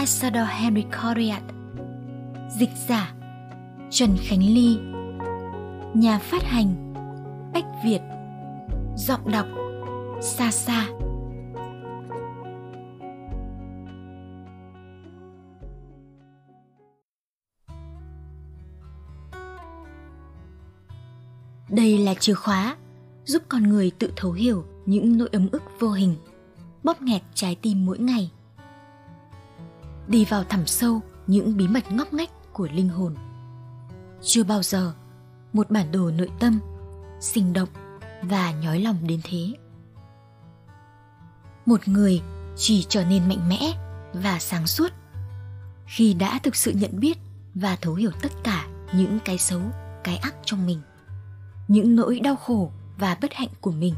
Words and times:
Asador 0.00 0.48
Henry 0.48 0.84
Coriat 1.02 1.42
Dịch 2.58 2.70
giả 2.88 3.14
Trần 3.90 4.16
Khánh 4.20 4.42
Ly. 4.42 4.78
Nhà 5.94 6.18
phát 6.18 6.42
hành 6.42 6.94
Bách 7.54 7.64
Việt. 7.84 8.00
Giọng 8.96 9.30
đọc 9.30 9.46
Sa 10.22 10.50
Sa. 10.50 10.86
Đây 21.68 21.98
là 21.98 22.14
chìa 22.14 22.34
khóa 22.34 22.76
giúp 23.24 23.42
con 23.48 23.62
người 23.62 23.90
tự 23.98 24.12
thấu 24.16 24.32
hiểu 24.32 24.64
những 24.86 25.18
nỗi 25.18 25.28
ấm 25.32 25.48
ức 25.52 25.62
vô 25.80 25.90
hình, 25.90 26.14
bóp 26.84 27.02
nghẹt 27.02 27.22
trái 27.34 27.56
tim 27.62 27.86
mỗi 27.86 27.98
ngày. 27.98 28.30
Đi 30.10 30.24
vào 30.24 30.44
thẳm 30.44 30.66
sâu 30.66 31.00
những 31.26 31.56
bí 31.56 31.68
mật 31.68 31.92
ngóc 31.92 32.12
ngách 32.12 32.30
của 32.52 32.68
linh 32.72 32.88
hồn. 32.88 33.14
Chưa 34.22 34.44
bao 34.44 34.62
giờ 34.62 34.94
một 35.52 35.70
bản 35.70 35.92
đồ 35.92 36.10
nội 36.10 36.30
tâm 36.40 36.60
sinh 37.20 37.52
động 37.52 37.68
và 38.22 38.52
nhói 38.52 38.80
lòng 38.80 38.96
đến 39.06 39.20
thế. 39.24 39.54
Một 41.66 41.88
người 41.88 42.20
chỉ 42.56 42.86
trở 42.88 43.04
nên 43.04 43.28
mạnh 43.28 43.48
mẽ 43.48 43.72
và 44.12 44.38
sáng 44.38 44.66
suốt 44.66 44.92
khi 45.86 46.14
đã 46.14 46.38
thực 46.42 46.56
sự 46.56 46.72
nhận 46.72 47.00
biết 47.00 47.18
và 47.54 47.76
thấu 47.76 47.94
hiểu 47.94 48.10
tất 48.22 48.32
cả 48.44 48.66
những 48.94 49.18
cái 49.24 49.38
xấu, 49.38 49.60
cái 50.04 50.16
ác 50.16 50.34
trong 50.44 50.66
mình 50.66 50.80
những 51.68 51.96
nỗi 51.96 52.20
đau 52.20 52.36
khổ 52.36 52.72
và 52.98 53.18
bất 53.20 53.32
hạnh 53.32 53.48
của 53.60 53.72
mình 53.72 53.94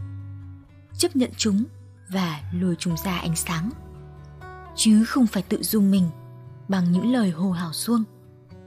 chấp 0.98 1.16
nhận 1.16 1.30
chúng 1.36 1.64
và 2.08 2.40
lùi 2.52 2.74
chúng 2.78 2.96
ra 3.04 3.18
ánh 3.18 3.36
sáng 3.36 3.70
chứ 4.76 5.04
không 5.04 5.26
phải 5.26 5.42
tự 5.42 5.62
dung 5.62 5.90
mình 5.90 6.10
bằng 6.68 6.92
những 6.92 7.12
lời 7.12 7.30
hồ 7.30 7.50
hào 7.50 7.72
xuông 7.72 8.04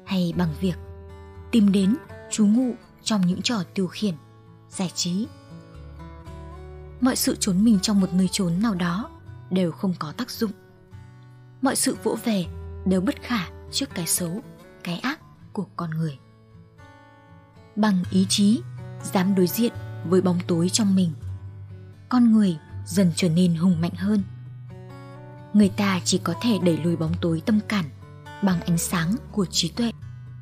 hay 0.06 0.34
bằng 0.38 0.54
việc 0.62 0.76
tìm 1.52 1.72
đến 1.72 1.96
trú 2.32 2.46
ngụ 2.46 2.74
trong 3.04 3.22
những 3.22 3.42
trò 3.42 3.64
tiêu 3.74 3.88
khiển, 3.88 4.16
giải 4.70 4.92
trí. 4.96 5.28
Mọi 7.02 7.16
sự 7.16 7.36
trốn 7.40 7.64
mình 7.64 7.80
trong 7.82 8.00
một 8.00 8.14
nơi 8.14 8.30
trốn 8.32 8.62
nào 8.62 8.74
đó 8.74 9.10
đều 9.50 9.72
không 9.72 9.94
có 10.00 10.12
tác 10.12 10.32
dụng. 10.32 10.52
Mọi 11.62 11.76
sự 11.76 11.98
vỗ 12.04 12.18
về 12.26 12.46
đều 12.86 13.02
bất 13.02 13.22
khả 13.22 13.48
trước 13.72 13.90
cái 13.96 14.08
xấu, 14.08 14.42
cái 14.84 15.00
ác 15.00 15.20
của 15.54 15.66
con 15.76 15.90
người. 15.92 16.20
Bằng 17.76 18.04
ý 18.12 18.26
chí 18.30 18.62
dám 19.04 19.36
đối 19.36 19.48
diện 19.48 19.74
với 20.10 20.22
bóng 20.22 20.40
tối 20.48 20.70
trong 20.70 20.96
mình, 20.96 21.12
con 22.10 22.34
người 22.34 22.58
dần 22.86 23.12
trở 23.16 23.30
nên 23.30 23.56
hùng 23.56 23.82
mạnh 23.82 23.96
hơn 23.96 24.24
người 25.56 25.70
ta 25.70 26.00
chỉ 26.04 26.18
có 26.18 26.34
thể 26.42 26.58
đẩy 26.64 26.78
lùi 26.78 26.96
bóng 26.96 27.14
tối 27.22 27.42
tâm 27.46 27.60
cản 27.68 27.86
bằng 28.44 28.62
ánh 28.62 28.78
sáng 28.78 29.16
của 29.32 29.46
trí 29.46 29.70
tuệ, 29.70 29.92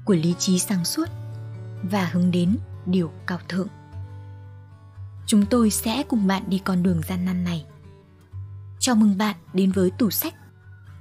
của 0.05 0.13
lý 0.13 0.35
trí 0.39 0.59
sáng 0.59 0.85
suốt 0.85 1.09
và 1.83 2.05
hướng 2.05 2.31
đến 2.31 2.57
điều 2.85 3.11
cao 3.27 3.39
thượng. 3.49 3.67
Chúng 5.27 5.45
tôi 5.45 5.69
sẽ 5.69 6.03
cùng 6.03 6.27
bạn 6.27 6.43
đi 6.47 6.61
con 6.65 6.83
đường 6.83 7.01
gian 7.07 7.25
nan 7.25 7.43
này. 7.43 7.65
Chào 8.79 8.95
mừng 8.95 9.17
bạn 9.17 9.35
đến 9.53 9.71
với 9.71 9.91
tủ 9.91 10.09
sách 10.09 10.33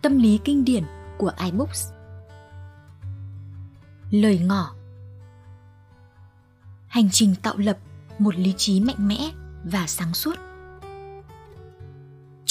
tâm 0.02 0.18
lý 0.18 0.38
kinh 0.44 0.64
điển 0.64 0.84
của 1.18 1.32
iBooks. 1.44 1.88
Lời 4.10 4.38
ngỏ. 4.38 4.74
Hành 6.88 7.10
trình 7.10 7.34
tạo 7.42 7.56
lập 7.56 7.78
một 8.18 8.34
lý 8.36 8.54
trí 8.56 8.80
mạnh 8.80 9.08
mẽ 9.08 9.30
và 9.64 9.86
sáng 9.86 10.14
suốt 10.14 10.51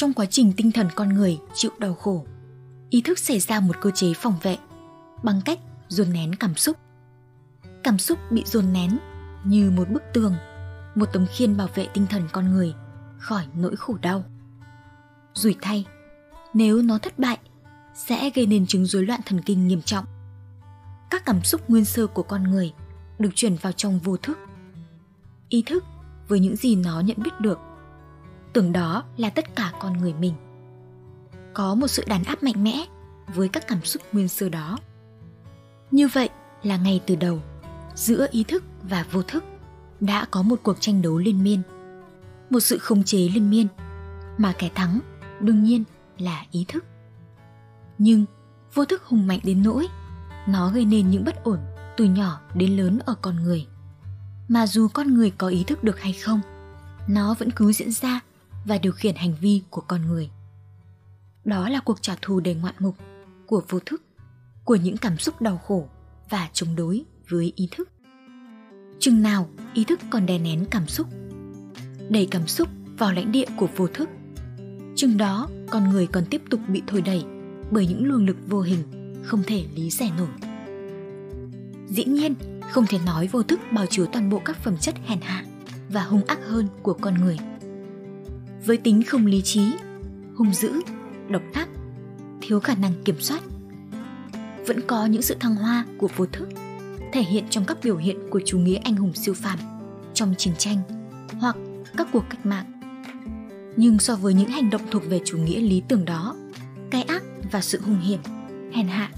trong 0.01 0.13
quá 0.13 0.25
trình 0.25 0.53
tinh 0.57 0.71
thần 0.71 0.87
con 0.95 1.09
người 1.09 1.39
chịu 1.53 1.71
đau 1.79 1.93
khổ. 1.93 2.25
Ý 2.89 3.01
thức 3.01 3.19
xảy 3.19 3.39
ra 3.39 3.59
một 3.59 3.75
cơ 3.81 3.91
chế 3.91 4.13
phòng 4.13 4.33
vệ, 4.41 4.57
bằng 5.23 5.41
cách 5.45 5.59
dồn 5.87 6.13
nén 6.13 6.35
cảm 6.35 6.55
xúc. 6.55 6.77
Cảm 7.83 7.97
xúc 7.97 8.19
bị 8.31 8.43
dồn 8.45 8.73
nén 8.73 8.97
như 9.43 9.71
một 9.71 9.89
bức 9.89 10.03
tường, 10.13 10.33
một 10.95 11.05
tấm 11.13 11.25
khiên 11.25 11.57
bảo 11.57 11.67
vệ 11.75 11.87
tinh 11.93 12.07
thần 12.09 12.27
con 12.31 12.53
người 12.53 12.73
khỏi 13.17 13.45
nỗi 13.55 13.75
khổ 13.75 13.97
đau. 14.01 14.23
Rủi 15.33 15.55
thay, 15.61 15.85
nếu 16.53 16.81
nó 16.81 16.97
thất 16.97 17.19
bại, 17.19 17.37
sẽ 17.95 18.29
gây 18.29 18.45
nên 18.45 18.67
chứng 18.67 18.85
rối 18.85 19.05
loạn 19.05 19.19
thần 19.25 19.41
kinh 19.41 19.67
nghiêm 19.67 19.81
trọng. 19.81 20.05
Các 21.09 21.25
cảm 21.25 21.43
xúc 21.43 21.69
nguyên 21.69 21.85
sơ 21.85 22.07
của 22.07 22.23
con 22.23 22.43
người 22.43 22.73
được 23.19 23.29
chuyển 23.35 23.55
vào 23.55 23.71
trong 23.71 23.99
vô 23.99 24.17
thức. 24.17 24.37
Ý 25.49 25.63
thức 25.65 25.83
với 26.27 26.39
những 26.39 26.55
gì 26.55 26.75
nó 26.75 26.99
nhận 26.99 27.17
biết 27.23 27.39
được 27.39 27.59
tưởng 28.53 28.73
đó 28.73 29.03
là 29.17 29.29
tất 29.29 29.55
cả 29.55 29.71
con 29.79 29.97
người 29.97 30.13
mình. 30.13 30.33
Có 31.53 31.75
một 31.75 31.87
sự 31.87 32.03
đàn 32.07 32.23
áp 32.23 32.43
mạnh 32.43 32.63
mẽ 32.63 32.85
với 33.35 33.47
các 33.47 33.67
cảm 33.67 33.83
xúc 33.83 34.01
nguyên 34.11 34.27
sơ 34.27 34.49
đó. 34.49 34.77
Như 35.91 36.07
vậy 36.07 36.29
là 36.63 36.77
ngay 36.77 37.01
từ 37.05 37.15
đầu, 37.15 37.39
giữa 37.95 38.27
ý 38.31 38.43
thức 38.43 38.63
và 38.83 39.05
vô 39.11 39.21
thức 39.21 39.43
đã 39.99 40.25
có 40.31 40.41
một 40.41 40.59
cuộc 40.63 40.81
tranh 40.81 41.01
đấu 41.01 41.17
liên 41.17 41.43
miên. 41.43 41.61
Một 42.49 42.59
sự 42.59 42.77
khống 42.77 43.03
chế 43.03 43.29
liên 43.33 43.49
miên 43.49 43.67
mà 44.37 44.53
kẻ 44.57 44.69
thắng 44.75 44.99
đương 45.39 45.63
nhiên 45.63 45.83
là 46.17 46.45
ý 46.51 46.65
thức. 46.67 46.85
Nhưng 47.97 48.25
vô 48.73 48.85
thức 48.85 49.03
hùng 49.03 49.27
mạnh 49.27 49.39
đến 49.43 49.63
nỗi 49.63 49.87
nó 50.47 50.69
gây 50.69 50.85
nên 50.85 51.09
những 51.09 51.25
bất 51.25 51.43
ổn 51.43 51.59
từ 51.97 52.05
nhỏ 52.05 52.41
đến 52.53 52.77
lớn 52.77 52.99
ở 53.05 53.15
con 53.21 53.35
người. 53.43 53.67
Mà 54.47 54.67
dù 54.67 54.87
con 54.93 55.13
người 55.13 55.31
có 55.37 55.47
ý 55.47 55.63
thức 55.63 55.83
được 55.83 55.99
hay 55.99 56.13
không, 56.13 56.41
nó 57.07 57.35
vẫn 57.39 57.51
cứ 57.51 57.71
diễn 57.71 57.91
ra 57.91 58.19
và 58.65 58.77
điều 58.77 58.91
khiển 58.91 59.15
hành 59.15 59.33
vi 59.41 59.61
của 59.69 59.81
con 59.81 60.01
người. 60.07 60.29
Đó 61.45 61.69
là 61.69 61.79
cuộc 61.79 62.01
trả 62.01 62.15
thù 62.21 62.39
đầy 62.39 62.55
ngoạn 62.55 62.75
mục, 62.79 62.95
của 63.45 63.61
vô 63.69 63.79
thức, 63.85 64.03
của 64.65 64.75
những 64.75 64.97
cảm 64.97 65.17
xúc 65.17 65.41
đau 65.41 65.57
khổ 65.57 65.87
và 66.29 66.49
chống 66.53 66.75
đối 66.75 67.05
với 67.29 67.53
ý 67.55 67.67
thức. 67.71 67.89
Chừng 68.99 69.21
nào 69.21 69.49
ý 69.73 69.83
thức 69.83 69.99
còn 70.09 70.25
đè 70.25 70.37
nén 70.37 70.65
cảm 70.71 70.87
xúc, 70.87 71.07
đẩy 72.09 72.27
cảm 72.31 72.47
xúc 72.47 72.69
vào 72.97 73.13
lãnh 73.13 73.31
địa 73.31 73.45
của 73.57 73.67
vô 73.75 73.87
thức, 73.87 74.09
chừng 74.95 75.17
đó 75.17 75.49
con 75.69 75.89
người 75.89 76.07
còn 76.07 76.25
tiếp 76.25 76.41
tục 76.49 76.59
bị 76.67 76.81
thôi 76.87 77.01
đẩy 77.01 77.23
bởi 77.71 77.87
những 77.87 78.05
luồng 78.05 78.25
lực 78.25 78.37
vô 78.47 78.61
hình 78.61 78.83
không 79.23 79.43
thể 79.47 79.65
lý 79.75 79.89
giải 79.89 80.11
nổi. 80.17 80.29
Dĩ 81.87 82.03
nhiên, 82.03 82.35
không 82.71 82.85
thể 82.85 82.99
nói 83.05 83.27
vô 83.27 83.43
thức 83.43 83.59
bao 83.71 83.85
chứa 83.85 84.05
toàn 84.13 84.29
bộ 84.29 84.41
các 84.45 84.57
phẩm 84.57 84.77
chất 84.77 84.95
hèn 85.05 85.21
hạ 85.21 85.45
và 85.89 86.03
hung 86.03 86.25
ác 86.25 86.39
hơn 86.47 86.67
của 86.81 86.93
con 86.93 87.13
người 87.13 87.37
với 88.65 88.77
tính 88.77 89.03
không 89.03 89.25
lý 89.25 89.41
trí, 89.41 89.61
hung 90.35 90.53
dữ, 90.53 90.71
độc 91.29 91.41
ác 91.53 91.69
thiếu 92.41 92.59
khả 92.59 92.75
năng 92.75 92.93
kiểm 93.05 93.19
soát, 93.19 93.43
vẫn 94.67 94.79
có 94.87 95.05
những 95.05 95.21
sự 95.21 95.35
thăng 95.39 95.55
hoa 95.55 95.85
của 95.97 96.09
vô 96.15 96.25
thức 96.25 96.49
thể 97.13 97.21
hiện 97.21 97.43
trong 97.49 97.65
các 97.65 97.77
biểu 97.83 97.97
hiện 97.97 98.17
của 98.29 98.41
chủ 98.45 98.59
nghĩa 98.59 98.77
anh 98.83 98.95
hùng 98.95 99.13
siêu 99.13 99.33
phàm 99.33 99.59
trong 100.13 100.35
chiến 100.37 100.53
tranh 100.57 100.77
hoặc 101.39 101.55
các 101.97 102.07
cuộc 102.13 102.23
cách 102.29 102.45
mạng. 102.45 102.65
Nhưng 103.75 103.99
so 103.99 104.15
với 104.15 104.33
những 104.33 104.49
hành 104.49 104.69
động 104.69 104.81
thuộc 104.91 105.03
về 105.09 105.21
chủ 105.25 105.37
nghĩa 105.37 105.59
lý 105.59 105.81
tưởng 105.87 106.05
đó, 106.05 106.35
cái 106.91 107.03
ác 107.03 107.23
và 107.51 107.61
sự 107.61 107.81
hung 107.85 107.99
hiểm, 107.99 108.19
hèn 108.73 108.87
hạ 108.87 109.11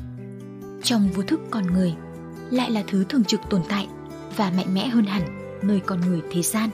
trong 0.83 1.09
vô 1.15 1.23
thức 1.23 1.39
con 1.49 1.73
người 1.73 1.93
lại 2.51 2.71
là 2.71 2.83
thứ 2.87 3.03
thường 3.09 3.23
trực 3.23 3.39
tồn 3.49 3.61
tại 3.69 3.87
và 4.35 4.51
mạnh 4.57 4.73
mẽ 4.73 4.87
hơn 4.87 5.05
hẳn 5.05 5.23
nơi 5.63 5.81
con 5.85 6.01
người 6.01 6.21
thế 6.31 6.41
gian 6.41 6.69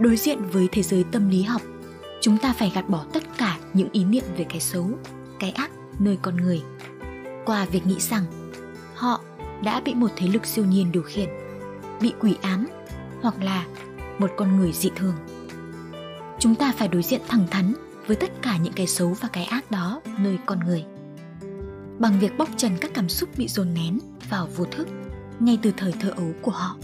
đối 0.00 0.16
diện 0.16 0.38
với 0.52 0.68
thế 0.72 0.82
giới 0.82 1.04
tâm 1.12 1.28
lý 1.28 1.42
học. 1.42 1.62
Chúng 2.20 2.38
ta 2.38 2.52
phải 2.52 2.72
gạt 2.74 2.88
bỏ 2.88 3.04
tất 3.12 3.22
cả 3.38 3.58
những 3.74 3.88
ý 3.92 4.04
niệm 4.04 4.24
về 4.36 4.44
cái 4.48 4.60
xấu, 4.60 4.90
cái 5.38 5.50
ác 5.50 5.70
nơi 5.98 6.18
con 6.22 6.36
người. 6.36 6.62
Qua 7.44 7.64
việc 7.64 7.86
nghĩ 7.86 8.00
rằng, 8.00 8.24
họ 8.94 9.20
đã 9.64 9.80
bị 9.80 9.94
một 9.94 10.10
thế 10.16 10.28
lực 10.28 10.46
siêu 10.46 10.64
nhiên 10.64 10.92
điều 10.92 11.02
khiển, 11.02 11.28
bị 12.00 12.12
quỷ 12.20 12.34
ám 12.42 12.66
hoặc 13.22 13.42
là 13.42 13.66
một 14.18 14.30
con 14.36 14.56
người 14.56 14.72
dị 14.72 14.90
thường. 14.96 15.14
Chúng 16.38 16.54
ta 16.54 16.72
phải 16.76 16.88
đối 16.88 17.02
diện 17.02 17.20
thẳng 17.28 17.46
thắn 17.50 17.74
với 18.06 18.16
tất 18.16 18.30
cả 18.42 18.56
những 18.56 18.72
cái 18.72 18.86
xấu 18.86 19.16
và 19.20 19.28
cái 19.28 19.44
ác 19.44 19.70
đó 19.70 20.00
nơi 20.18 20.38
con 20.46 20.60
người. 20.66 20.84
Bằng 21.98 22.20
việc 22.20 22.38
bóc 22.38 22.48
trần 22.56 22.72
các 22.80 22.90
cảm 22.94 23.08
xúc 23.08 23.28
bị 23.36 23.48
dồn 23.48 23.74
nén 23.74 23.98
vào 24.30 24.48
vô 24.56 24.64
thức 24.64 24.88
ngay 25.40 25.58
từ 25.62 25.72
thời 25.76 25.92
thơ 26.00 26.10
ấu 26.16 26.32
của 26.42 26.50
họ. 26.50 26.76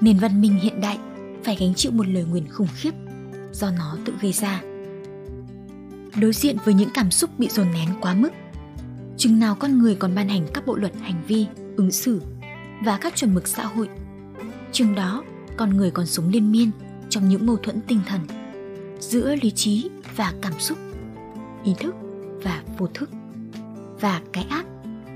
Nền 0.00 0.18
văn 0.18 0.40
minh 0.40 0.58
hiện 0.62 0.80
đại 0.80 0.98
phải 1.44 1.56
gánh 1.60 1.74
chịu 1.74 1.92
một 1.92 2.08
lời 2.08 2.24
nguyền 2.24 2.48
khủng 2.48 2.68
khiếp, 2.74 2.94
do 3.52 3.70
nó 3.70 3.96
tự 4.04 4.12
gây 4.20 4.32
ra. 4.32 4.62
Đối 6.20 6.32
diện 6.32 6.56
với 6.64 6.74
những 6.74 6.88
cảm 6.94 7.10
xúc 7.10 7.30
bị 7.38 7.48
dồn 7.48 7.66
nén 7.72 7.88
quá 8.00 8.14
mức, 8.14 8.30
chừng 9.16 9.38
nào 9.38 9.54
con 9.54 9.78
người 9.78 9.94
còn 9.94 10.14
ban 10.14 10.28
hành 10.28 10.46
các 10.54 10.66
bộ 10.66 10.76
luật 10.76 10.92
hành 11.00 11.22
vi, 11.26 11.46
ứng 11.76 11.90
xử 11.90 12.22
và 12.84 12.98
các 13.00 13.16
chuẩn 13.16 13.34
mực 13.34 13.48
xã 13.48 13.66
hội, 13.66 13.88
chừng 14.72 14.94
đó 14.94 15.24
con 15.56 15.76
người 15.76 15.90
còn 15.90 16.06
sống 16.06 16.28
liên 16.28 16.52
miên 16.52 16.70
trong 17.08 17.28
những 17.28 17.46
mâu 17.46 17.56
thuẫn 17.56 17.80
tinh 17.80 18.00
thần 18.06 18.20
giữa 19.00 19.34
lý 19.42 19.50
trí 19.50 19.90
và 20.16 20.34
cảm 20.42 20.52
xúc, 20.58 20.78
ý 21.64 21.74
thức 21.78 21.94
và 22.42 22.62
vô 22.78 22.86
thức, 22.94 23.10
và 24.00 24.20
cái 24.32 24.46
ác 24.50 24.66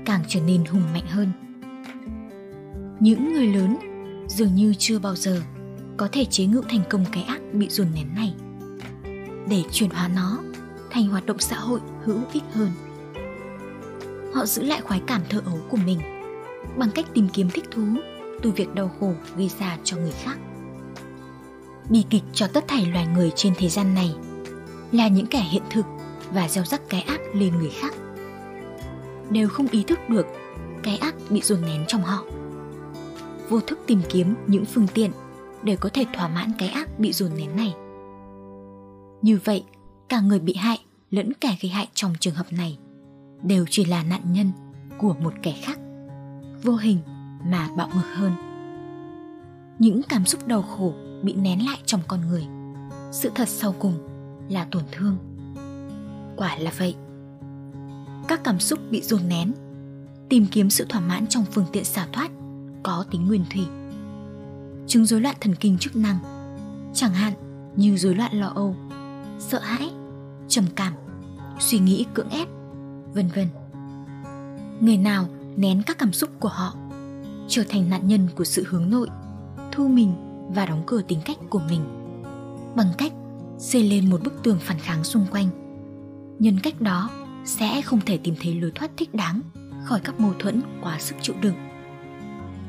càng 0.05 0.21
trở 0.27 0.39
nên 0.41 0.65
hùng 0.65 0.93
mạnh 0.93 1.05
hơn. 1.07 1.31
Những 2.99 3.33
người 3.33 3.47
lớn 3.47 3.77
dường 4.27 4.55
như 4.55 4.73
chưa 4.77 4.99
bao 4.99 5.15
giờ 5.15 5.41
có 5.97 6.07
thể 6.11 6.25
chế 6.25 6.45
ngự 6.45 6.61
thành 6.69 6.81
công 6.89 7.05
cái 7.11 7.23
ác 7.23 7.41
bị 7.53 7.69
dồn 7.69 7.87
nén 7.95 8.15
này. 8.15 8.33
Để 9.49 9.63
chuyển 9.71 9.89
hóa 9.89 10.07
nó 10.07 10.39
thành 10.89 11.07
hoạt 11.07 11.25
động 11.25 11.39
xã 11.39 11.59
hội 11.59 11.79
hữu 12.03 12.19
ích 12.33 12.43
hơn. 12.53 12.71
Họ 14.33 14.45
giữ 14.45 14.63
lại 14.63 14.81
khoái 14.81 15.01
cảm 15.07 15.21
thơ 15.29 15.41
ấu 15.45 15.59
của 15.69 15.77
mình 15.77 15.99
bằng 16.77 16.91
cách 16.95 17.05
tìm 17.13 17.27
kiếm 17.33 17.49
thích 17.49 17.65
thú 17.71 17.83
từ 18.41 18.51
việc 18.51 18.73
đau 18.73 18.91
khổ 18.99 19.13
gây 19.37 19.51
ra 19.59 19.77
cho 19.83 19.97
người 19.97 20.13
khác. 20.23 20.37
Bi 21.89 22.03
kịch 22.09 22.23
cho 22.33 22.47
tất 22.47 22.67
thảy 22.67 22.85
loài 22.85 23.07
người 23.07 23.31
trên 23.35 23.53
thế 23.57 23.69
gian 23.69 23.93
này 23.93 24.15
là 24.91 25.07
những 25.07 25.25
kẻ 25.25 25.39
hiện 25.39 25.63
thực 25.69 25.85
và 26.33 26.49
gieo 26.49 26.63
rắc 26.65 26.81
cái 26.89 27.01
ác 27.01 27.19
lên 27.33 27.57
người 27.57 27.69
khác. 27.69 27.93
Đều 29.29 29.49
không 29.49 29.67
ý 29.67 29.83
thức 29.83 29.99
được 30.09 30.25
cái 30.83 30.97
ác 30.97 31.15
bị 31.29 31.41
dồn 31.41 31.61
nén 31.61 31.85
trong 31.87 32.01
họ. 32.01 32.23
Vô 33.49 33.59
thức 33.59 33.79
tìm 33.87 34.01
kiếm 34.09 34.35
những 34.47 34.65
phương 34.65 34.87
tiện 34.93 35.11
để 35.65 35.75
có 35.75 35.89
thể 35.93 36.05
thỏa 36.13 36.27
mãn 36.27 36.51
cái 36.57 36.69
ác 36.69 36.99
bị 36.99 37.13
dồn 37.13 37.31
nén 37.37 37.55
này. 37.55 37.73
Như 39.21 39.39
vậy, 39.45 39.63
cả 40.09 40.21
người 40.21 40.39
bị 40.39 40.53
hại 40.53 40.79
lẫn 41.11 41.33
kẻ 41.41 41.57
gây 41.61 41.71
hại 41.71 41.87
trong 41.93 42.13
trường 42.19 42.35
hợp 42.35 42.53
này 42.53 42.77
đều 43.43 43.65
chỉ 43.69 43.85
là 43.85 44.03
nạn 44.03 44.21
nhân 44.33 44.51
của 44.97 45.13
một 45.13 45.33
kẻ 45.41 45.55
khác, 45.63 45.79
vô 46.63 46.75
hình 46.75 46.97
mà 47.51 47.69
bạo 47.77 47.89
ngược 47.95 48.15
hơn. 48.15 48.31
Những 49.79 50.01
cảm 50.09 50.25
xúc 50.25 50.47
đau 50.47 50.61
khổ 50.61 50.93
bị 51.23 51.33
nén 51.33 51.65
lại 51.65 51.77
trong 51.85 52.01
con 52.07 52.21
người, 52.29 52.47
sự 53.11 53.31
thật 53.35 53.49
sau 53.49 53.75
cùng 53.79 53.93
là 54.49 54.67
tổn 54.71 54.83
thương. 54.91 55.17
Quả 56.35 56.57
là 56.57 56.71
vậy. 56.77 56.95
Các 58.27 58.43
cảm 58.43 58.59
xúc 58.59 58.79
bị 58.89 59.01
dồn 59.01 59.21
nén, 59.27 59.53
tìm 60.29 60.45
kiếm 60.51 60.69
sự 60.69 60.85
thỏa 60.89 61.01
mãn 61.01 61.27
trong 61.27 61.45
phương 61.51 61.65
tiện 61.71 61.83
xả 61.83 62.07
thoát 62.11 62.31
có 62.83 63.05
tính 63.11 63.27
nguyên 63.27 63.45
thủy 63.49 63.65
chứng 64.87 65.05
rối 65.05 65.21
loạn 65.21 65.35
thần 65.41 65.55
kinh 65.55 65.77
chức 65.77 65.95
năng. 65.95 66.17
Chẳng 66.93 67.13
hạn 67.13 67.33
như 67.75 67.97
rối 67.97 68.15
loạn 68.15 68.39
lo 68.39 68.47
âu, 68.47 68.75
sợ 69.39 69.59
hãi, 69.59 69.89
trầm 70.47 70.65
cảm, 70.75 70.93
suy 71.59 71.79
nghĩ 71.79 72.05
cưỡng 72.13 72.29
ép, 72.29 72.47
vân 73.13 73.27
vân. 73.35 73.47
Người 74.79 74.97
nào 74.97 75.27
nén 75.57 75.83
các 75.85 75.97
cảm 75.97 76.13
xúc 76.13 76.29
của 76.39 76.49
họ, 76.49 76.73
trở 77.47 77.63
thành 77.69 77.89
nạn 77.89 78.07
nhân 78.07 78.27
của 78.35 78.43
sự 78.43 78.65
hướng 78.67 78.89
nội, 78.89 79.07
thu 79.71 79.87
mình 79.87 80.13
và 80.55 80.65
đóng 80.65 80.83
cửa 80.85 81.01
tính 81.01 81.19
cách 81.25 81.37
của 81.49 81.61
mình. 81.69 81.81
Bằng 82.75 82.87
cách 82.97 83.13
xây 83.57 83.83
lên 83.83 84.09
một 84.09 84.23
bức 84.23 84.43
tường 84.43 84.57
phản 84.61 84.79
kháng 84.79 85.03
xung 85.03 85.25
quanh. 85.31 85.47
Nhân 86.39 86.59
cách 86.63 86.81
đó 86.81 87.09
sẽ 87.45 87.81
không 87.81 87.99
thể 88.05 88.17
tìm 88.17 88.35
thấy 88.41 88.55
lối 88.55 88.71
thoát 88.75 88.91
thích 88.97 89.13
đáng 89.13 89.41
khỏi 89.85 89.99
các 90.03 90.19
mâu 90.19 90.33
thuẫn 90.39 90.61
quá 90.81 90.99
sức 90.99 91.15
chịu 91.21 91.35
đựng. 91.41 91.55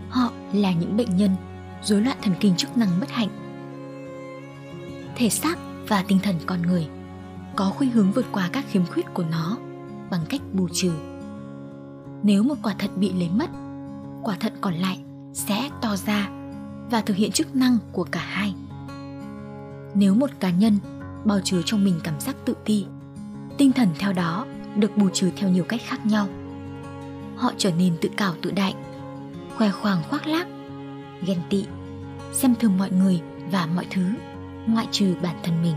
Họ 0.08 0.32
là 0.52 0.72
những 0.72 0.96
bệnh 0.96 1.16
nhân 1.16 1.30
rối 1.86 2.00
loạn 2.00 2.18
thần 2.22 2.34
kinh 2.40 2.56
chức 2.56 2.76
năng 2.76 3.00
bất 3.00 3.10
hạnh. 3.10 3.28
Thể 5.16 5.28
xác 5.28 5.58
và 5.88 6.04
tinh 6.08 6.18
thần 6.22 6.34
con 6.46 6.62
người 6.62 6.88
có 7.56 7.70
khuynh 7.70 7.90
hướng 7.90 8.12
vượt 8.12 8.26
qua 8.32 8.48
các 8.52 8.64
khiếm 8.68 8.86
khuyết 8.86 9.06
của 9.14 9.24
nó 9.30 9.58
bằng 10.10 10.20
cách 10.28 10.40
bù 10.52 10.68
trừ. 10.72 10.92
Nếu 12.22 12.42
một 12.42 12.54
quả 12.62 12.74
thận 12.78 12.90
bị 12.96 13.12
lấy 13.12 13.28
mất, 13.30 13.50
quả 14.22 14.36
thận 14.40 14.52
còn 14.60 14.74
lại 14.74 14.98
sẽ 15.32 15.70
to 15.82 15.96
ra 15.96 16.28
và 16.90 17.00
thực 17.00 17.16
hiện 17.16 17.32
chức 17.32 17.56
năng 17.56 17.78
của 17.92 18.04
cả 18.04 18.20
hai. 18.20 18.54
Nếu 19.94 20.14
một 20.14 20.30
cá 20.40 20.50
nhân 20.50 20.78
bao 21.24 21.40
chứa 21.44 21.62
trong 21.64 21.84
mình 21.84 22.00
cảm 22.04 22.20
giác 22.20 22.36
tự 22.44 22.54
ti, 22.64 22.86
tinh 23.58 23.72
thần 23.72 23.88
theo 23.98 24.12
đó 24.12 24.46
được 24.76 24.96
bù 24.96 25.08
trừ 25.08 25.30
theo 25.36 25.50
nhiều 25.50 25.64
cách 25.64 25.80
khác 25.86 26.06
nhau. 26.06 26.28
Họ 27.36 27.52
trở 27.58 27.70
nên 27.78 27.96
tự 28.00 28.08
cảo 28.16 28.34
tự 28.42 28.50
đại, 28.50 28.74
khoe 29.56 29.70
khoang 29.70 30.02
khoác 30.10 30.26
lác, 30.26 30.46
ghen 31.26 31.38
tị 31.50 31.64
xem 32.32 32.54
thường 32.54 32.78
mọi 32.78 32.90
người 32.90 33.20
và 33.50 33.66
mọi 33.66 33.86
thứ, 33.90 34.12
ngoại 34.66 34.86
trừ 34.90 35.14
bản 35.22 35.36
thân 35.42 35.62
mình. 35.62 35.74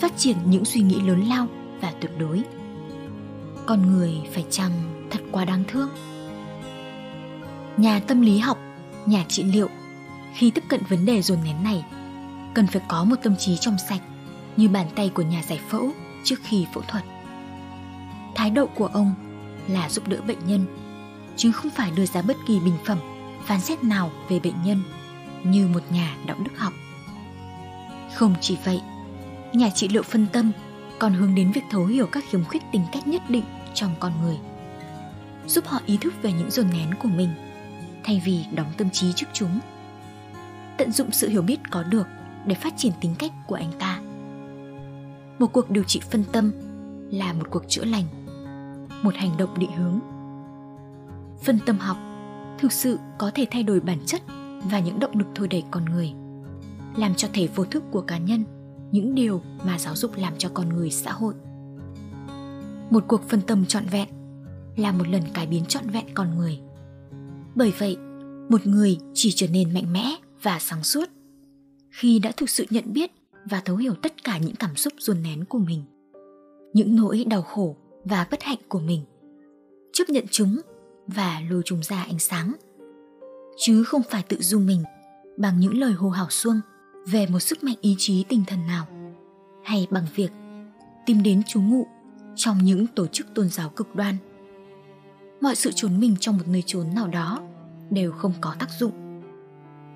Phát 0.00 0.16
triển 0.16 0.36
những 0.44 0.64
suy 0.64 0.80
nghĩ 0.80 1.00
lớn 1.00 1.24
lao 1.28 1.46
và 1.80 1.92
tuyệt 2.00 2.10
đối. 2.18 2.42
Con 3.66 3.92
người 3.92 4.12
phải 4.32 4.44
chăng 4.50 4.72
thật 5.10 5.20
quá 5.32 5.44
đáng 5.44 5.64
thương? 5.68 5.88
Nhà 7.76 8.00
tâm 8.00 8.20
lý 8.20 8.38
học, 8.38 8.58
nhà 9.06 9.24
trị 9.28 9.42
liệu, 9.42 9.68
khi 10.34 10.50
tiếp 10.50 10.64
cận 10.68 10.80
vấn 10.88 11.06
đề 11.06 11.22
dồn 11.22 11.38
nén 11.44 11.64
này, 11.64 11.84
cần 12.54 12.66
phải 12.66 12.82
có 12.88 13.04
một 13.04 13.16
tâm 13.22 13.36
trí 13.36 13.56
trong 13.56 13.76
sạch, 13.88 14.02
như 14.56 14.68
bàn 14.68 14.86
tay 14.96 15.08
của 15.14 15.22
nhà 15.22 15.42
giải 15.42 15.60
phẫu 15.68 15.90
trước 16.24 16.36
khi 16.42 16.66
phẫu 16.74 16.82
thuật. 16.88 17.04
Thái 18.34 18.50
độ 18.50 18.66
của 18.66 18.86
ông 18.86 19.14
là 19.68 19.88
giúp 19.88 20.08
đỡ 20.08 20.20
bệnh 20.26 20.46
nhân, 20.46 20.66
chứ 21.36 21.52
không 21.52 21.70
phải 21.70 21.90
đưa 21.90 22.06
ra 22.06 22.22
bất 22.22 22.36
kỳ 22.46 22.60
bình 22.60 22.76
phẩm, 22.84 22.98
phán 23.44 23.60
xét 23.60 23.84
nào 23.84 24.10
về 24.28 24.40
bệnh 24.40 24.62
nhân 24.64 24.82
như 25.44 25.68
một 25.68 25.82
nhà 25.90 26.16
đạo 26.26 26.36
đức 26.44 26.52
học. 26.56 26.72
Không 28.14 28.34
chỉ 28.40 28.56
vậy, 28.64 28.80
nhà 29.52 29.70
trị 29.70 29.88
liệu 29.88 30.02
phân 30.02 30.26
tâm 30.32 30.52
còn 30.98 31.14
hướng 31.14 31.34
đến 31.34 31.52
việc 31.52 31.64
thấu 31.70 31.86
hiểu 31.86 32.06
các 32.06 32.24
khiếm 32.30 32.44
khuyết 32.44 32.62
tính 32.72 32.82
cách 32.92 33.06
nhất 33.06 33.22
định 33.28 33.44
trong 33.74 33.94
con 34.00 34.12
người, 34.22 34.36
giúp 35.46 35.66
họ 35.66 35.80
ý 35.86 35.96
thức 35.96 36.14
về 36.22 36.32
những 36.32 36.50
dồn 36.50 36.66
nén 36.70 36.94
của 37.02 37.08
mình 37.08 37.28
thay 38.04 38.22
vì 38.24 38.44
đóng 38.54 38.72
tâm 38.76 38.90
trí 38.90 39.12
trước 39.12 39.26
chúng. 39.32 39.58
Tận 40.78 40.92
dụng 40.92 41.10
sự 41.10 41.28
hiểu 41.28 41.42
biết 41.42 41.70
có 41.70 41.82
được 41.82 42.06
để 42.46 42.54
phát 42.54 42.74
triển 42.76 42.92
tính 43.00 43.14
cách 43.18 43.32
của 43.46 43.54
anh 43.54 43.72
ta. 43.78 44.00
Một 45.38 45.52
cuộc 45.52 45.70
điều 45.70 45.82
trị 45.82 46.00
phân 46.10 46.24
tâm 46.32 46.52
là 47.10 47.32
một 47.32 47.46
cuộc 47.50 47.62
chữa 47.68 47.84
lành, 47.84 48.04
một 49.02 49.14
hành 49.14 49.36
động 49.36 49.58
định 49.58 49.72
hướng. 49.72 50.00
Phân 51.42 51.58
tâm 51.66 51.78
học 51.78 51.96
thực 52.58 52.72
sự 52.72 52.98
có 53.18 53.30
thể 53.34 53.46
thay 53.50 53.62
đổi 53.62 53.80
bản 53.80 53.98
chất 54.06 54.22
và 54.70 54.78
những 54.78 55.00
động 55.00 55.18
lực 55.18 55.26
thôi 55.34 55.48
đẩy 55.48 55.64
con 55.70 55.84
người. 55.84 56.12
Làm 56.96 57.14
cho 57.14 57.28
thể 57.32 57.48
vô 57.54 57.64
thức 57.64 57.82
của 57.90 58.00
cá 58.00 58.18
nhân, 58.18 58.44
những 58.92 59.14
điều 59.14 59.42
mà 59.64 59.78
giáo 59.78 59.96
dục 59.96 60.16
làm 60.16 60.32
cho 60.38 60.48
con 60.54 60.68
người 60.68 60.90
xã 60.90 61.12
hội. 61.12 61.34
Một 62.90 63.04
cuộc 63.08 63.22
phân 63.28 63.40
tâm 63.40 63.66
trọn 63.66 63.86
vẹn 63.86 64.08
là 64.76 64.92
một 64.92 65.08
lần 65.08 65.22
cải 65.34 65.46
biến 65.46 65.64
trọn 65.64 65.90
vẹn 65.90 66.04
con 66.14 66.38
người. 66.38 66.58
Bởi 67.54 67.72
vậy, 67.78 67.96
một 68.48 68.66
người 68.66 68.98
chỉ 69.14 69.32
trở 69.32 69.46
nên 69.48 69.74
mạnh 69.74 69.92
mẽ 69.92 70.16
và 70.42 70.58
sáng 70.58 70.84
suốt 70.84 71.08
khi 71.90 72.18
đã 72.18 72.32
thực 72.36 72.50
sự 72.50 72.66
nhận 72.70 72.92
biết 72.92 73.10
và 73.50 73.60
thấu 73.64 73.76
hiểu 73.76 73.94
tất 74.02 74.24
cả 74.24 74.38
những 74.38 74.54
cảm 74.54 74.76
xúc 74.76 74.92
dồn 74.98 75.22
nén 75.22 75.44
của 75.44 75.58
mình, 75.58 75.82
những 76.72 76.96
nỗi 76.96 77.24
đau 77.28 77.42
khổ 77.42 77.76
và 78.04 78.26
bất 78.30 78.42
hạnh 78.42 78.58
của 78.68 78.80
mình, 78.80 79.00
chấp 79.92 80.04
nhận 80.08 80.24
chúng 80.30 80.60
và 81.06 81.40
lôi 81.50 81.62
chúng 81.64 81.82
ra 81.82 82.02
ánh 82.02 82.18
sáng 82.18 82.52
chứ 83.56 83.84
không 83.84 84.02
phải 84.10 84.22
tự 84.22 84.36
dung 84.40 84.66
mình 84.66 84.82
bằng 85.36 85.60
những 85.60 85.78
lời 85.78 85.92
hô 85.92 86.08
hào 86.08 86.30
xuông 86.30 86.60
về 87.06 87.26
một 87.26 87.40
sức 87.40 87.64
mạnh 87.64 87.76
ý 87.80 87.94
chí 87.98 88.24
tinh 88.28 88.44
thần 88.46 88.66
nào, 88.66 88.86
hay 89.64 89.86
bằng 89.90 90.06
việc 90.14 90.32
tìm 91.06 91.22
đến 91.22 91.42
trú 91.42 91.60
ngụ 91.60 91.86
trong 92.36 92.58
những 92.64 92.86
tổ 92.86 93.06
chức 93.06 93.26
tôn 93.34 93.48
giáo 93.48 93.68
cực 93.68 93.94
đoan. 93.94 94.16
Mọi 95.40 95.56
sự 95.56 95.72
trốn 95.74 96.00
mình 96.00 96.16
trong 96.20 96.36
một 96.36 96.48
nơi 96.48 96.62
trốn 96.66 96.94
nào 96.94 97.08
đó 97.08 97.40
đều 97.90 98.12
không 98.12 98.32
có 98.40 98.54
tác 98.58 98.70
dụng. 98.78 99.22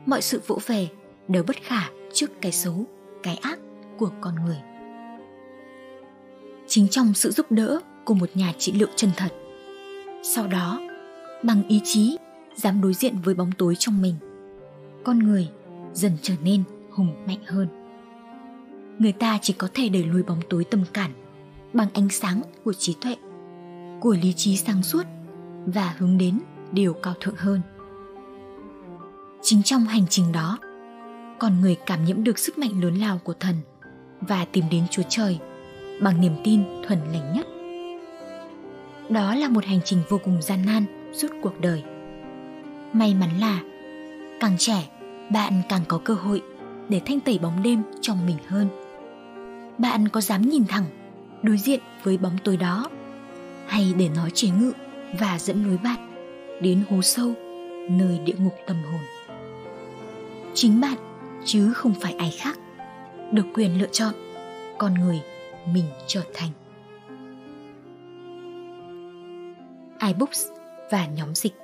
Mọi 0.07 0.23
sự 0.23 0.41
vỗ 0.47 0.59
về 0.67 0.89
đều 1.29 1.43
bất 1.43 1.57
khả 1.63 1.89
trước 2.13 2.31
cái 2.41 2.53
xấu, 2.53 2.85
cái 3.23 3.37
ác 3.37 3.59
của 3.99 4.11
con 4.21 4.35
người. 4.45 4.59
Chính 6.67 6.89
trong 6.89 7.15
sự 7.15 7.31
giúp 7.31 7.53
đỡ 7.53 7.81
của 8.05 8.15
một 8.15 8.31
nhà 8.35 8.53
trị 8.59 8.73
liệu 8.73 8.89
chân 8.97 9.11
thật, 9.17 9.33
sau 10.23 10.47
đó, 10.47 10.81
bằng 11.45 11.69
ý 11.69 11.81
chí 11.85 12.17
dám 12.55 12.81
đối 12.81 12.95
diện 12.95 13.17
với 13.25 13.35
bóng 13.35 13.53
tối 13.59 13.75
trong 13.79 14.03
mình. 14.03 14.15
Con 15.05 15.19
người 15.19 15.49
dần 15.93 16.13
trở 16.23 16.35
nên 16.45 16.63
hùng 16.91 17.27
mạnh 17.27 17.45
hơn. 17.47 17.69
Người 18.99 19.13
ta 19.13 19.39
chỉ 19.43 19.53
có 19.53 19.69
thể 19.75 19.89
đẩy 19.89 20.05
lùi 20.05 20.23
bóng 20.23 20.41
tối 20.49 20.65
tâm 20.65 20.85
cản 20.93 21.11
bằng 21.73 21.89
ánh 21.95 22.09
sáng 22.09 22.43
của 22.65 22.73
trí 22.73 22.95
tuệ, 23.01 23.17
của 24.01 24.17
lý 24.23 24.33
trí 24.33 24.57
sáng 24.57 24.83
suốt 24.83 25.07
và 25.67 25.95
hướng 25.99 26.19
đến 26.19 26.41
điều 26.73 26.93
cao 26.93 27.15
thượng 27.21 27.37
hơn. 27.37 27.61
Chính 29.43 29.63
trong 29.63 29.85
hành 29.85 30.07
trình 30.11 30.33
đó, 30.33 30.59
con 31.39 31.61
người 31.61 31.77
cảm 31.87 32.05
nhiễm 32.05 32.25
được 32.25 32.39
sức 32.39 32.59
mạnh 32.59 32.83
lớn 32.83 32.95
lao 32.95 33.19
của 33.25 33.35
thần 33.41 33.57
và 34.21 34.45
tìm 34.45 34.65
đến 34.71 34.85
chúa 34.91 35.03
trời 35.09 35.39
bằng 36.01 36.21
niềm 36.21 36.33
tin 36.45 36.63
thuần 36.87 36.99
lành 37.13 37.33
nhất. 37.35 37.47
Đó 39.11 39.35
là 39.35 39.49
một 39.49 39.65
hành 39.65 39.81
trình 39.85 39.99
vô 40.09 40.19
cùng 40.25 40.43
gian 40.43 40.67
nan 40.67 41.13
suốt 41.13 41.29
cuộc 41.43 41.61
đời 41.61 41.83
may 42.93 43.15
mắn 43.15 43.31
là, 43.41 43.61
càng 44.41 44.59
trẻ, 44.59 44.89
bạn 45.31 45.63
càng 45.69 45.83
có 45.89 46.01
cơ 46.05 46.15
hội 46.15 46.43
để 46.89 47.01
thanh 47.07 47.21
tẩy 47.21 47.39
bóng 47.39 47.63
đêm 47.63 47.83
trong 48.01 48.27
mình 48.27 48.37
hơn. 48.49 48.69
Bạn 49.79 50.09
có 50.09 50.21
dám 50.21 50.43
nhìn 50.43 50.65
thẳng 50.69 50.85
đối 51.43 51.57
diện 51.57 51.81
với 52.03 52.19
bóng 52.19 52.39
tối 52.45 52.57
đó, 52.57 52.89
hay 53.67 53.95
để 53.99 54.09
nó 54.17 54.29
chế 54.31 54.49
ngự 54.49 54.73
và 55.19 55.39
dẫn 55.39 55.65
lối 55.65 55.77
bạn 55.77 56.11
đến 56.63 56.85
hố 56.91 57.03
sâu, 57.03 57.35
nơi 57.91 58.19
địa 58.19 58.37
ngục 58.39 58.55
tâm 58.67 58.77
hồn? 58.83 59.01
Chính 60.55 60.81
bạn, 60.81 60.97
chứ 61.45 61.73
không 61.73 61.95
phải 62.01 62.15
ai 62.19 62.35
khác, 62.39 62.59
được 63.33 63.47
quyền 63.55 63.79
lựa 63.79 63.89
chọn 63.93 64.15
con 64.79 64.95
người 64.95 65.21
mình 65.73 65.85
trở 66.07 66.23
thành. 66.35 66.51
iBooks 70.07 70.47
và 70.91 71.07
nhóm 71.07 71.35
dịch 71.35 71.55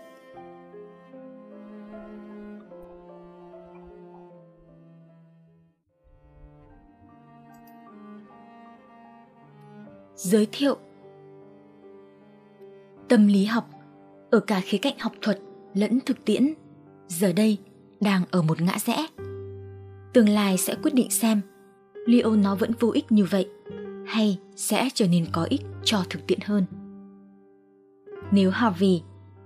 giới 10.16 10.46
thiệu. 10.52 10.76
Tâm 13.08 13.26
lý 13.26 13.44
học 13.44 13.70
ở 14.30 14.40
cả 14.40 14.60
khía 14.64 14.78
cạnh 14.78 14.98
học 14.98 15.12
thuật 15.22 15.38
lẫn 15.74 15.98
thực 16.06 16.24
tiễn, 16.24 16.54
giờ 17.08 17.32
đây 17.32 17.58
đang 18.00 18.22
ở 18.30 18.42
một 18.42 18.60
ngã 18.60 18.78
rẽ. 18.78 19.06
Tương 20.12 20.28
lai 20.28 20.58
sẽ 20.58 20.74
quyết 20.82 20.94
định 20.94 21.10
xem 21.10 21.40
liệu 22.06 22.36
nó 22.36 22.54
vẫn 22.54 22.70
vô 22.80 22.90
ích 22.90 23.12
như 23.12 23.24
vậy 23.24 23.48
hay 24.06 24.38
sẽ 24.56 24.88
trở 24.94 25.06
nên 25.08 25.26
có 25.32 25.46
ích 25.50 25.62
cho 25.84 26.02
thực 26.10 26.26
tiễn 26.26 26.38
hơn. 26.44 26.64
Nếu 28.30 28.50
harvey 28.50 29.02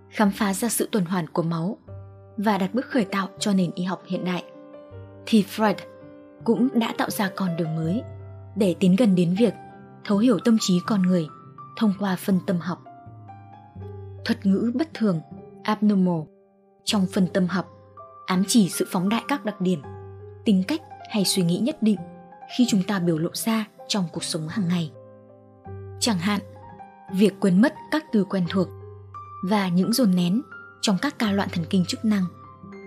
khám 0.09 0.31
phá 0.31 0.55
ra 0.55 0.69
sự 0.69 0.89
tuần 0.93 1.05
hoàn 1.05 1.27
của 1.27 1.43
máu 1.43 1.79
và 2.37 2.59
đặt 2.59 2.75
bước 2.75 2.87
khởi 2.87 3.05
tạo 3.05 3.29
cho 3.39 3.53
nền 3.53 3.71
y 3.75 3.85
học 3.85 4.03
hiện 4.07 4.25
đại, 4.25 4.45
thì 5.27 5.45
freud 5.57 5.75
cũng 6.45 6.69
đã 6.75 6.95
tạo 6.99 7.11
ra 7.11 7.31
con 7.37 7.57
đường 7.57 7.77
mới 7.77 8.03
để 8.57 8.75
tiến 8.81 8.97
gần 8.97 9.15
đến 9.15 9.35
việc 9.39 9.55
thấu 10.05 10.19
hiểu 10.19 10.39
tâm 10.45 10.57
trí 10.61 10.81
con 10.87 11.03
người 11.03 11.29
thông 11.77 11.95
qua 11.99 12.17
phân 12.17 12.41
tâm 12.47 12.59
học. 12.59 12.85
Thuật 14.25 14.47
ngữ 14.47 14.73
bất 14.75 14.95
thường, 14.95 15.21
abnormal. 15.63 16.21
Trong 16.85 17.07
phân 17.13 17.27
tâm 17.35 17.47
học, 17.47 17.67
ám 18.27 18.43
chỉ 18.49 18.69
sự 18.69 18.87
phóng 18.91 19.09
đại 19.09 19.23
các 19.29 19.45
đặc 19.45 19.61
điểm, 19.61 19.83
tính 20.45 20.63
cách 20.69 20.81
hay 21.11 21.25
suy 21.25 21.43
nghĩ 21.43 21.59
nhất 21.59 21.83
định 21.83 21.99
khi 22.57 22.67
chúng 22.69 22.83
ta 22.83 22.99
biểu 22.99 23.19
lộ 23.19 23.31
ra 23.33 23.65
trong 23.89 24.05
cuộc 24.13 24.25
sống 24.25 24.49
hàng 24.49 24.69
ngày. 24.69 24.93
Chẳng 26.01 26.19
hạn, 26.19 26.41
việc 27.15 27.35
quên 27.41 27.61
mất 27.61 27.75
các 27.91 28.05
từ 28.13 28.25
quen 28.25 28.45
thuộc 28.49 28.69
và 29.49 29.69
những 29.69 29.93
dồn 29.93 30.15
nén 30.15 30.43
trong 30.81 30.97
các 31.03 31.19
ca 31.19 31.33
loạn 31.33 31.49
thần 31.53 31.65
kinh 31.71 31.85
chức 31.89 32.05
năng 32.05 32.25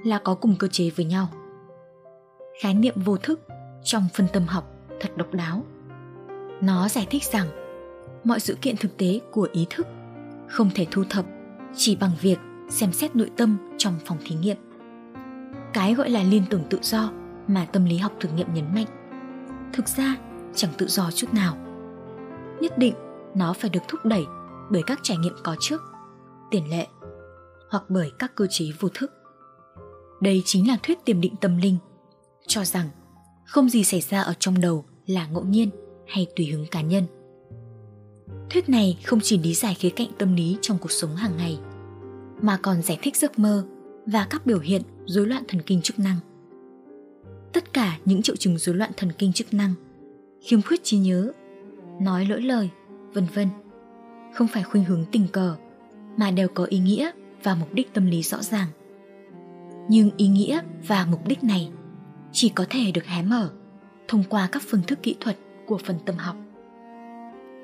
là 0.06 0.20
có 0.24 0.36
cùng 0.36 0.56
cơ 0.60 0.68
chế 0.68 0.90
với 0.90 1.06
nhau. 1.06 1.28
Khái 2.62 2.74
niệm 2.74 2.96
vô 3.06 3.18
thức 3.18 3.40
trong 3.84 4.08
phân 4.14 4.28
tâm 4.34 4.46
học 4.48 4.72
thật 5.00 5.10
độc 5.18 5.34
đáo 5.34 5.64
nó 6.62 6.90
giải 6.90 7.08
thích 7.10 7.24
rằng, 7.24 7.48
mọi 8.24 8.40
sự 8.40 8.58
kiện 8.62 8.76
thực 8.78 8.98
tế 8.98 9.20
của 9.32 9.48
ý 9.54 9.68
thức 9.70 9.88
không 10.48 10.70
thể 10.76 10.88
thu 10.92 11.04
thập 11.10 11.26
chỉ 11.76 11.96
bằng 11.96 12.12
việc 12.22 12.40
xem 12.70 12.92
xét 12.92 13.16
nội 13.16 13.32
tâm 13.38 13.58
trong 13.78 13.94
phòng 14.06 14.18
thí 14.26 14.36
nghiệm. 14.36 14.58
Cái 15.74 15.94
gọi 15.94 16.10
là 16.10 16.24
liên 16.24 16.44
tưởng 16.50 16.64
tự 16.70 16.80
do 16.82 17.12
mà 17.48 17.66
tâm 17.66 17.86
lý 17.86 17.98
học 17.98 18.12
thực 18.20 18.34
nghiệm 18.34 18.54
nhấn 18.54 18.76
mạnh, 18.76 18.88
thực 19.74 19.88
ra 19.88 20.16
chẳng 20.56 20.72
tự 20.78 20.88
do 20.88 21.12
chút 21.12 21.34
nào. 21.34 21.58
Nhất 22.62 22.78
định 22.78 22.94
nó 23.36 23.54
phải 23.54 23.70
được 23.70 23.84
thúc 23.88 24.06
đẩy 24.06 24.26
bởi 24.72 24.84
các 24.88 25.00
trải 25.04 25.18
nghiệm 25.18 25.34
có 25.44 25.56
trước, 25.60 25.82
tiền 26.52 26.70
lệ 26.70 26.88
hoặc 27.70 27.84
bởi 27.90 28.12
các 28.20 28.36
cơ 28.36 28.48
chế 28.50 28.66
vô 28.80 28.90
thức. 28.94 29.12
Đây 30.22 30.42
chính 30.46 30.68
là 30.68 30.78
thuyết 30.84 31.06
tiềm 31.06 31.22
định 31.22 31.36
tâm 31.36 31.58
linh, 31.58 31.78
cho 32.48 32.66
rằng 32.66 32.90
không 33.46 33.70
gì 33.70 33.84
xảy 33.84 34.02
ra 34.02 34.22
ở 34.22 34.34
trong 34.40 34.62
đầu 34.62 34.86
là 35.06 35.28
ngẫu 35.28 35.44
nhiên 35.44 35.70
hay 36.14 36.28
tùy 36.36 36.46
hứng 36.46 36.66
cá 36.72 36.82
nhân. 36.82 37.04
Thuyết 38.50 38.70
này 38.70 39.00
không 39.04 39.20
chỉ 39.24 39.38
lý 39.38 39.54
giải 39.54 39.74
khía 39.74 39.90
cạnh 39.90 40.08
tâm 40.18 40.36
lý 40.36 40.58
trong 40.62 40.78
cuộc 40.78 40.92
sống 40.92 41.16
hàng 41.16 41.38
ngày, 41.38 41.60
mà 42.42 42.58
còn 42.62 42.82
giải 42.82 43.00
thích 43.02 43.18
giấc 43.18 43.40
mơ 43.40 43.66
và 44.06 44.28
các 44.30 44.46
biểu 44.46 44.60
hiện 44.60 44.82
rối 45.06 45.28
loạn 45.28 45.44
thần 45.48 45.62
kinh 45.62 45.82
chức 45.82 46.00
năng. 46.00 46.16
Tất 47.54 47.74
cả 47.74 47.98
những 48.06 48.22
triệu 48.22 48.36
chứng 48.36 48.58
rối 48.58 48.76
loạn 48.76 48.92
thần 48.98 49.12
kinh 49.18 49.34
chức 49.34 49.54
năng, 49.54 49.74
khiếm 50.42 50.62
khuyết 50.62 50.84
trí 50.84 50.98
nhớ, 50.98 51.32
nói 52.02 52.26
lỗi 52.26 52.42
lời, 52.42 52.70
vân 53.14 53.26
vân, 53.34 53.48
không 54.34 54.48
phải 54.48 54.64
khuynh 54.64 54.84
hướng 54.84 55.06
tình 55.12 55.28
cờ, 55.28 55.56
mà 56.18 56.32
đều 56.32 56.48
có 56.48 56.66
ý 56.66 56.80
nghĩa 56.80 57.12
và 57.44 57.56
mục 57.56 57.74
đích 57.74 57.94
tâm 57.94 58.06
lý 58.06 58.24
rõ 58.24 58.42
ràng. 58.42 58.68
Nhưng 59.90 60.12
ý 60.18 60.28
nghĩa 60.28 60.62
và 60.88 61.08
mục 61.12 61.28
đích 61.28 61.44
này 61.44 61.72
chỉ 62.32 62.50
có 62.50 62.66
thể 62.70 62.92
được 62.92 63.06
hé 63.06 63.22
mở 63.24 63.50
thông 64.08 64.24
qua 64.30 64.50
các 64.52 64.64
phương 64.68 64.82
thức 64.88 65.00
kỹ 65.04 65.16
thuật 65.20 65.38
của 65.74 65.80
phần 65.86 66.00
tâm 66.06 66.16
học. 66.16 66.36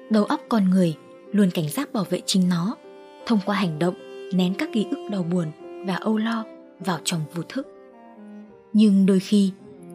Đầu 0.09 0.25
óc 0.25 0.41
con 0.49 0.69
người 0.69 0.95
luôn 1.31 1.49
cảnh 1.53 1.69
giác 1.69 1.93
bảo 1.93 2.03
vệ 2.09 2.21
chính 2.25 2.49
nó, 2.49 2.75
thông 3.25 3.39
qua 3.45 3.55
hành 3.55 3.79
động 3.79 3.95
nén 4.33 4.53
các 4.53 4.69
ký 4.73 4.85
ức 4.91 5.09
đau 5.11 5.23
buồn 5.23 5.51
và 5.85 5.95
âu 5.95 6.17
lo 6.17 6.45
vào 6.79 6.99
trong 7.03 7.21
vô 7.33 7.43
thức. 7.49 7.67
Nhưng 8.73 9.05
đôi 9.05 9.19
khi, 9.19 9.51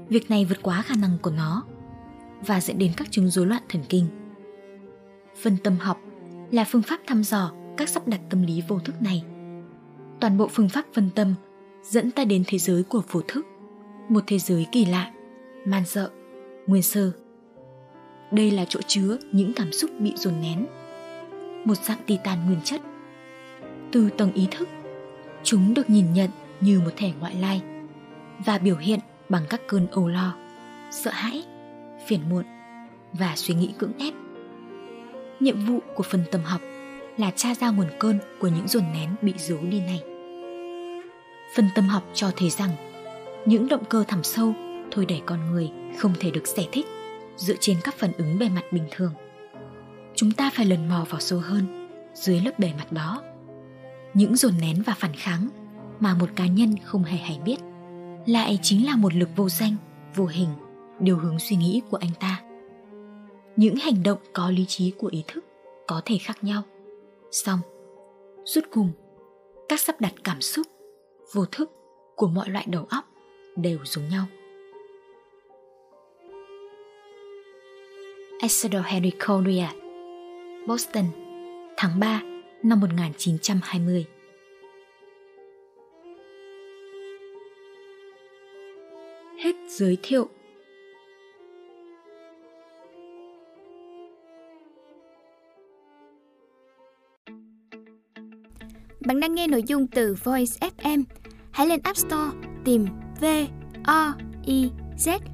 việc 0.08 0.30
này 0.30 0.44
vượt 0.44 0.58
quá 0.62 0.82
khả 0.82 0.94
năng 1.00 1.18
của 1.22 1.30
nó 1.30 1.64
và 2.46 2.60
dẫn 2.60 2.78
đến 2.78 2.92
các 2.96 3.10
chứng 3.10 3.28
rối 3.28 3.46
loạn 3.46 3.62
thần 3.68 3.82
kinh. 3.88 4.06
Phân 5.42 5.56
tâm 5.64 5.76
học 5.76 6.00
là 6.50 6.64
phương 6.68 6.82
pháp 6.82 7.00
thăm 7.06 7.24
dò 7.24 7.52
các 7.76 7.88
sắp 7.88 8.08
đặt 8.08 8.20
tâm 8.30 8.42
lý 8.42 8.62
vô 8.68 8.78
thức 8.78 9.02
này. 9.02 9.24
Toàn 10.20 10.38
bộ 10.38 10.48
phương 10.48 10.68
pháp 10.68 10.84
phân 10.94 11.10
tâm 11.14 11.34
dẫn 11.82 12.10
ta 12.10 12.24
đến 12.24 12.42
thế 12.46 12.58
giới 12.58 12.82
của 12.82 13.02
vô 13.10 13.20
thức, 13.28 13.46
một 14.08 14.24
thế 14.26 14.38
giới 14.38 14.66
kỳ 14.72 14.84
lạ, 14.84 15.12
man 15.64 15.82
dợ, 15.86 16.10
nguyên 16.66 16.82
sơ 16.82 17.12
đây 18.34 18.50
là 18.50 18.64
chỗ 18.64 18.80
chứa 18.86 19.16
những 19.32 19.52
cảm 19.52 19.72
xúc 19.72 19.90
bị 19.98 20.12
dồn 20.16 20.34
nén. 20.40 20.66
Một 21.64 21.74
dạng 21.74 21.98
titan 22.06 22.46
nguyên 22.46 22.60
chất. 22.64 22.80
Từ 23.92 24.10
tầng 24.18 24.32
ý 24.32 24.46
thức, 24.50 24.68
chúng 25.42 25.74
được 25.74 25.90
nhìn 25.90 26.12
nhận 26.14 26.30
như 26.60 26.80
một 26.80 26.90
thể 26.96 27.12
ngoại 27.20 27.34
lai 27.34 27.62
và 28.44 28.58
biểu 28.58 28.76
hiện 28.76 29.00
bằng 29.28 29.42
các 29.50 29.60
cơn 29.68 29.86
âu 29.86 30.08
lo, 30.08 30.36
sợ 30.90 31.10
hãi, 31.10 31.44
phiền 32.06 32.20
muộn 32.30 32.44
và 33.12 33.32
suy 33.36 33.54
nghĩ 33.54 33.70
cưỡng 33.78 33.98
ép. 33.98 34.14
Nhiệm 35.40 35.66
vụ 35.66 35.80
của 35.94 36.02
phần 36.02 36.24
tâm 36.30 36.40
học 36.44 36.60
là 37.16 37.30
tra 37.36 37.54
ra 37.54 37.70
nguồn 37.70 37.88
cơn 37.98 38.18
của 38.40 38.48
những 38.48 38.68
dồn 38.68 38.84
nén 38.92 39.10
bị 39.22 39.32
giấu 39.36 39.58
đi 39.70 39.80
này. 39.80 40.02
Phân 41.56 41.68
tâm 41.74 41.84
học 41.84 42.02
cho 42.14 42.30
thấy 42.36 42.50
rằng 42.50 42.70
những 43.46 43.68
động 43.68 43.84
cơ 43.84 44.04
thẳm 44.08 44.22
sâu 44.22 44.54
thôi 44.90 45.06
đẩy 45.08 45.22
con 45.26 45.50
người 45.50 45.70
không 45.98 46.12
thể 46.20 46.30
được 46.30 46.46
giải 46.46 46.68
thích 46.72 46.86
dựa 47.36 47.54
trên 47.60 47.76
các 47.84 47.94
phản 47.94 48.12
ứng 48.12 48.38
bề 48.38 48.48
mặt 48.48 48.64
bình 48.72 48.84
thường. 48.90 49.12
Chúng 50.14 50.30
ta 50.32 50.50
phải 50.54 50.66
lần 50.66 50.88
mò 50.88 51.06
vào 51.10 51.20
sâu 51.20 51.38
hơn, 51.38 51.88
dưới 52.14 52.40
lớp 52.40 52.58
bề 52.58 52.72
mặt 52.78 52.92
đó. 52.92 53.22
Những 54.14 54.36
dồn 54.36 54.52
nén 54.60 54.82
và 54.82 54.94
phản 54.98 55.12
kháng 55.14 55.48
mà 56.00 56.14
một 56.14 56.30
cá 56.36 56.46
nhân 56.46 56.74
không 56.84 57.04
hề 57.04 57.18
hay 57.18 57.40
biết, 57.44 57.56
lại 58.26 58.58
chính 58.62 58.86
là 58.86 58.96
một 58.96 59.14
lực 59.14 59.28
vô 59.36 59.48
danh, 59.48 59.76
vô 60.14 60.26
hình, 60.26 60.48
điều 61.00 61.18
hướng 61.18 61.38
suy 61.38 61.56
nghĩ 61.56 61.82
của 61.90 61.96
anh 61.96 62.10
ta. 62.20 62.42
Những 63.56 63.76
hành 63.76 64.02
động 64.02 64.18
có 64.32 64.50
lý 64.50 64.64
trí 64.68 64.90
của 64.90 65.08
ý 65.08 65.24
thức 65.26 65.44
có 65.86 66.02
thể 66.04 66.18
khác 66.18 66.44
nhau. 66.44 66.62
Song 67.30 67.60
rút 68.44 68.64
cùng, 68.72 68.92
các 69.68 69.80
sắp 69.80 70.00
đặt 70.00 70.12
cảm 70.24 70.40
xúc, 70.40 70.66
vô 71.32 71.44
thức 71.44 71.70
của 72.16 72.26
mọi 72.26 72.50
loại 72.50 72.66
đầu 72.68 72.86
óc 72.90 73.04
đều 73.56 73.78
giống 73.84 74.08
nhau. 74.08 74.24
Isidore 78.44 78.84
Henry 78.84 79.12
Collier 79.26 79.62
à? 79.62 79.72
Boston, 80.66 81.04
tháng 81.76 82.00
3 82.00 82.22
năm 82.62 82.80
1920 82.80 84.06
Hết 89.38 89.52
giới 89.68 89.98
thiệu. 90.02 90.28
Bạn 99.00 99.20
đang 99.20 99.34
nghe 99.34 99.46
nội 99.46 99.62
dung 99.66 99.86
từ 99.86 100.14
Voice 100.24 100.68
FM. 100.78 101.04
Hãy 101.50 101.66
lên 101.66 101.80
App 101.84 101.96
Store 101.96 102.30
tìm 102.64 102.86
V 103.20 103.24
O 103.84 104.14
I 104.46 104.70
Z 104.96 105.33